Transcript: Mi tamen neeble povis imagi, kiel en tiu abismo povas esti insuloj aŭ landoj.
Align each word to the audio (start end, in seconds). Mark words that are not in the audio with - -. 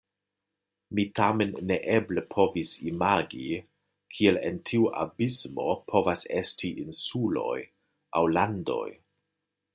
Mi 0.99 1.03
tamen 1.19 1.51
neeble 1.71 2.23
povis 2.35 2.71
imagi, 2.91 3.43
kiel 4.15 4.41
en 4.49 4.57
tiu 4.71 4.89
abismo 5.03 5.69
povas 5.93 6.27
esti 6.41 6.73
insuloj 6.87 7.57
aŭ 8.23 8.27
landoj. 8.39 8.85